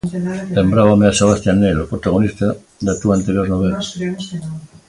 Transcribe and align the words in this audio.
Lembrábame 0.57 1.05
a 1.07 1.17
Sebastian 1.19 1.57
Nell, 1.61 1.79
o 1.83 1.89
protagonista 1.91 2.47
da 2.85 2.93
túa 3.01 3.13
anterior 3.19 3.45
novela. 3.53 3.79